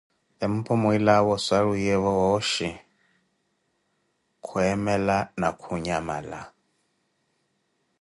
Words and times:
Tempu 0.39 0.73
mwiilawe 0.81 1.29
osaruwiyevo 1.37 2.11
wooxhi, 2.21 2.69
khwemela 4.45 5.17
na 5.39 5.47
khunyamala. 5.61 6.41